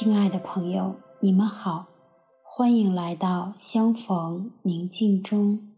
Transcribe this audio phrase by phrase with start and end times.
[0.00, 1.88] 亲爱的朋友你们好，
[2.44, 5.74] 欢迎来到相逢宁静中，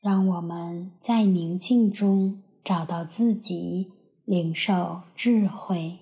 [0.00, 3.92] 让我们在宁静中找到自己，
[4.24, 5.98] 领受智慧。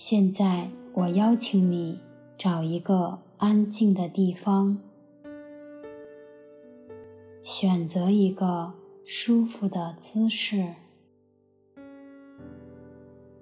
[0.00, 1.98] 现在，我邀请你
[2.38, 4.78] 找一个安静的地方，
[7.42, 8.74] 选择一个
[9.04, 10.76] 舒服的姿势，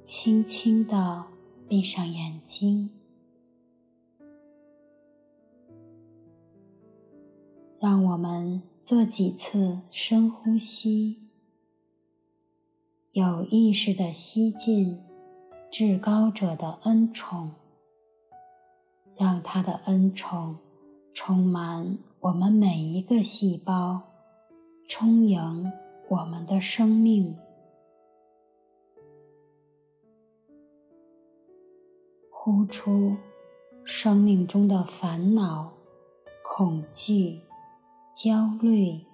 [0.02, 1.26] 轻轻地
[1.68, 2.88] 闭上眼睛，
[7.78, 11.18] 让我们做几次深呼吸，
[13.12, 15.05] 有意识的吸进。
[15.78, 17.50] 至高者的恩宠，
[19.14, 20.56] 让他的恩宠
[21.12, 24.00] 充满我们每一个细胞，
[24.88, 25.70] 充盈
[26.08, 27.36] 我们的生命。
[32.30, 33.14] 呼出
[33.84, 35.74] 生命中的烦恼、
[36.42, 37.42] 恐惧、
[38.14, 39.04] 焦虑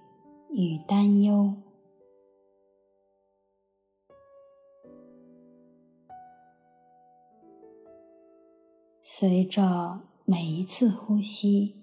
[0.49, 1.62] 与担忧。
[9.05, 11.75] 随着每一次呼吸，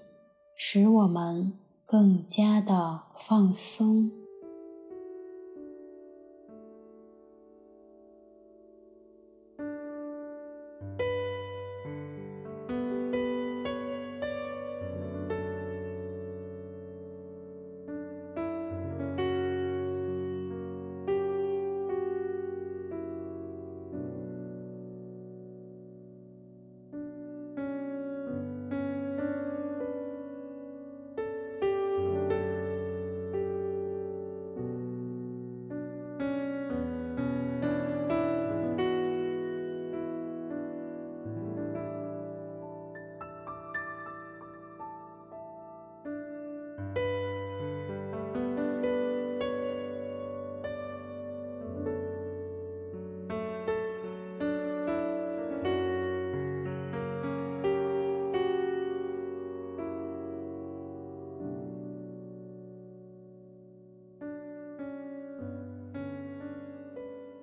[0.57, 1.53] 使我们
[1.85, 4.11] 更加的放松。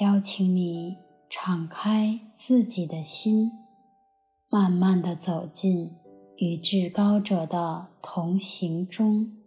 [0.00, 0.96] 邀请你
[1.28, 3.52] 敞开自己的心，
[4.48, 5.94] 慢慢的走进
[6.38, 9.39] 与至高者的同行中。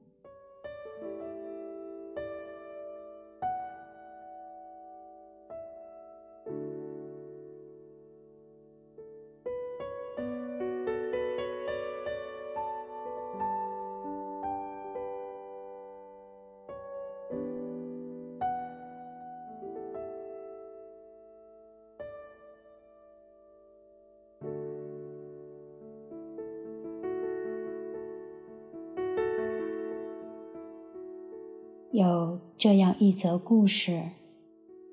[31.94, 34.10] 有这样一则故事，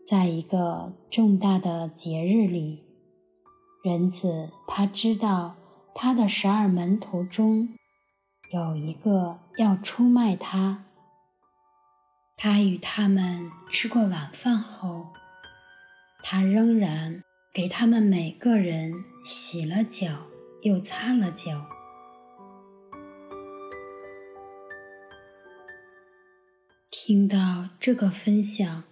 [0.07, 2.85] 在一个重大的节日里，
[3.83, 5.57] 人子他知道
[5.95, 7.71] 他的十二门徒中
[8.53, 10.85] 有一个要出卖他，
[12.37, 15.07] 他与他们吃过晚饭后，
[16.23, 17.23] 他仍然
[17.55, 18.93] 给他们每个人
[19.25, 20.27] 洗了脚，
[20.61, 21.65] 又擦了脚。
[27.11, 28.85] 听到这个分享，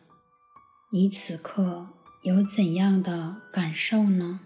[0.90, 1.90] 你此刻
[2.22, 4.40] 有怎样的感受呢？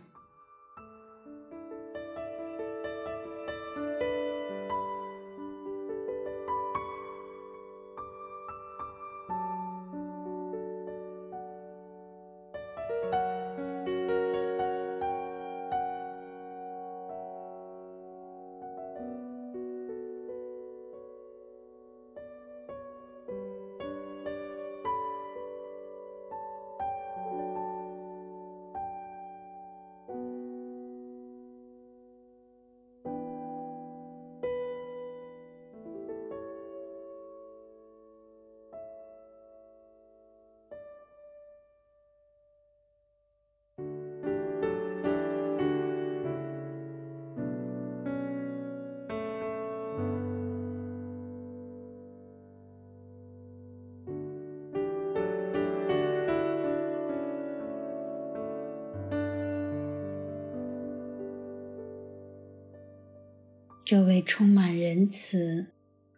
[63.93, 65.67] 这位充满仁慈、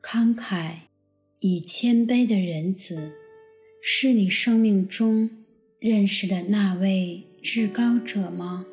[0.00, 0.74] 慷慨
[1.40, 3.10] 与谦卑的仁子，
[3.82, 5.28] 是你生命中
[5.80, 8.64] 认识的那位至高者吗？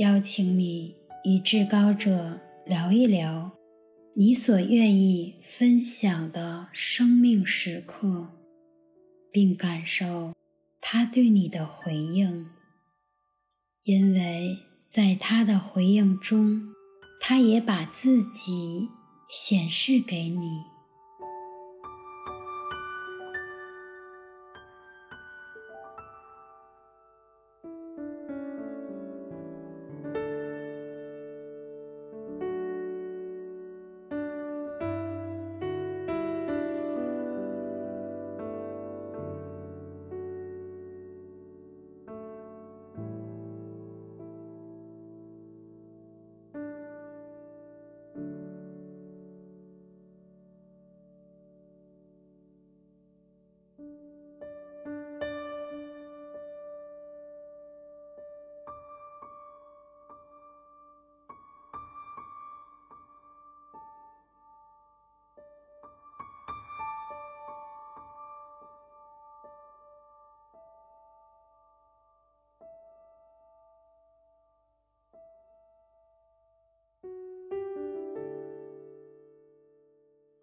[0.00, 3.52] 邀请你与至高者聊一聊
[4.16, 8.28] 你所愿意分享的生命时刻，
[9.30, 10.32] 并感受
[10.80, 12.46] 他对你的回应，
[13.84, 14.56] 因为
[14.86, 16.72] 在他的回应中，
[17.20, 18.88] 他也把自己
[19.28, 20.69] 显示给你。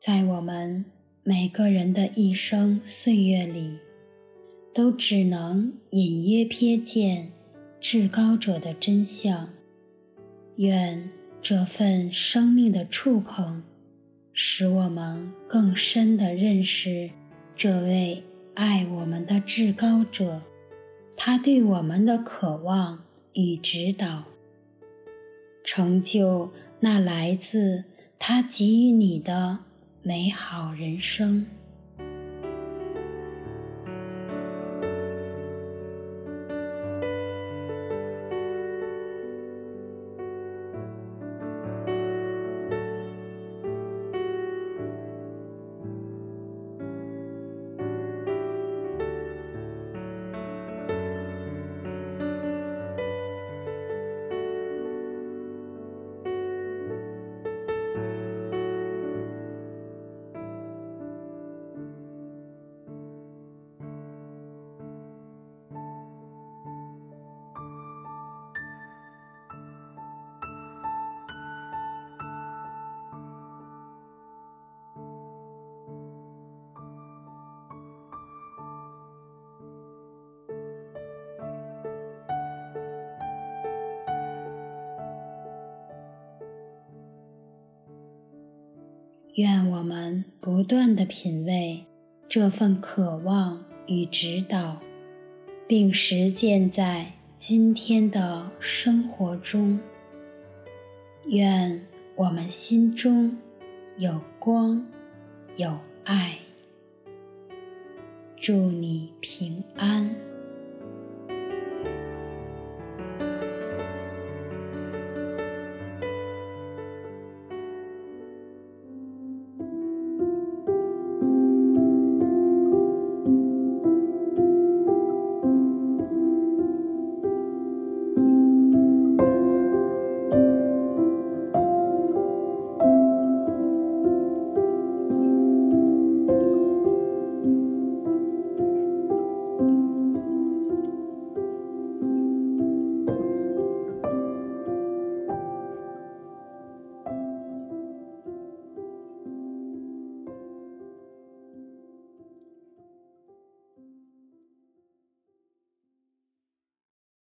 [0.07, 0.85] 在我们
[1.21, 3.77] 每个人的一生岁月里，
[4.73, 7.33] 都只能隐约瞥见
[7.81, 9.49] 至高者的真相。
[10.55, 11.09] 愿
[11.41, 13.63] 这份生命的触碰，
[14.31, 17.09] 使我们更深地认识
[17.53, 18.23] 这位
[18.53, 20.41] 爱我们的至高者，
[21.17, 24.23] 他对我们的渴望与指导，
[25.65, 27.83] 成就那来自
[28.17, 29.65] 他给予你的
[30.07, 31.45] 美好人生。
[89.37, 91.85] 愿我们不断的品味
[92.27, 94.81] 这份渴望与指导，
[95.67, 99.79] 并实践在今天的生活中。
[101.27, 103.37] 愿我们心中
[103.97, 104.83] 有光，
[105.55, 106.39] 有爱。
[108.37, 110.15] 祝你平安。